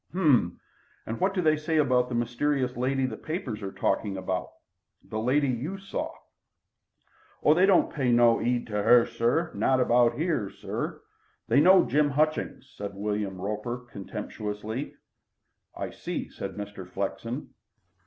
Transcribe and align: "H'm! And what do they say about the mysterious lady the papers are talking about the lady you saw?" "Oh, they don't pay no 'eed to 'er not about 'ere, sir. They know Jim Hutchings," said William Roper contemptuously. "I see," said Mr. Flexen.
"H'm! 0.09 0.59
And 1.05 1.19
what 1.19 1.35
do 1.35 1.43
they 1.43 1.55
say 1.55 1.77
about 1.77 2.09
the 2.09 2.15
mysterious 2.15 2.75
lady 2.75 3.05
the 3.05 3.17
papers 3.17 3.61
are 3.61 3.71
talking 3.71 4.17
about 4.17 4.47
the 5.03 5.19
lady 5.19 5.47
you 5.47 5.77
saw?" 5.77 6.15
"Oh, 7.43 7.53
they 7.53 7.67
don't 7.67 7.93
pay 7.93 8.11
no 8.11 8.41
'eed 8.41 8.65
to 8.65 8.77
'er 8.77 9.51
not 9.53 9.79
about 9.79 10.17
'ere, 10.17 10.49
sir. 10.49 11.03
They 11.47 11.59
know 11.61 11.85
Jim 11.85 12.09
Hutchings," 12.09 12.73
said 12.75 12.95
William 12.95 13.39
Roper 13.39 13.77
contemptuously. 13.91 14.95
"I 15.77 15.91
see," 15.91 16.29
said 16.31 16.55
Mr. 16.55 16.89
Flexen. 16.89 17.53